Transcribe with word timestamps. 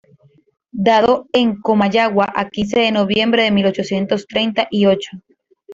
Dado 0.87 1.27
en 1.31 1.61
Comayagua 1.61 2.33
a 2.35 2.49
quince 2.49 2.79
de 2.79 2.91
noviembre 2.91 3.43
de 3.43 3.51
mil 3.51 3.67
ochocientos 3.67 4.25
treinta 4.25 4.67
y 4.71 4.87
ocho. 4.87 5.11